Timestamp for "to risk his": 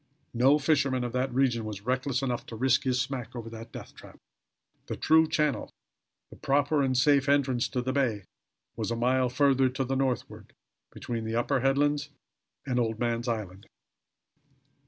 2.47-2.99